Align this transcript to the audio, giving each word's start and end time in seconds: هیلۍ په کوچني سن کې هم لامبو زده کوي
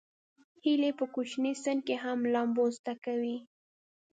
هیلۍ 0.63 0.91
په 0.99 1.05
کوچني 1.13 1.53
سن 1.63 1.77
کې 1.87 1.95
هم 2.03 2.19
لامبو 2.33 2.65
زده 2.77 2.93
کوي 3.05 3.37